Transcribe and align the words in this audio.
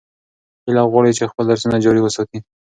هیله 0.65 0.83
غواړي 0.91 1.11
چې 1.17 1.29
خپل 1.31 1.43
درسونه 1.47 1.75
جاري 1.83 2.01
وساتي. 2.03 2.37